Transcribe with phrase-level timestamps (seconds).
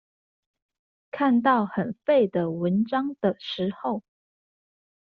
[1.11, 4.01] 看到很廢的文章的時候